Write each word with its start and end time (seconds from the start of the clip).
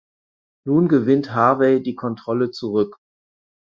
Nun 0.65 0.87
gewinnt 0.87 1.35
Harvey 1.35 1.79
die 1.83 1.93
Kontrolle 1.93 2.49
zurück. 2.49 2.97